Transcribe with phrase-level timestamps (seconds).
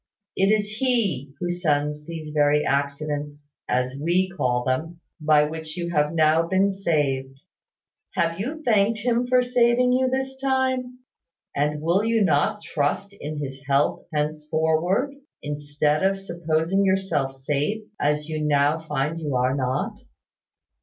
[0.35, 5.91] It is He who sends these very accidents (as we call them) by which you
[5.91, 7.39] have now been saved.
[8.15, 11.01] Have you thanked Him for saving you this time?
[11.55, 18.27] And will you not trust in His help henceforward; instead of supposing yourself safe, as
[18.27, 19.99] you now find you are not?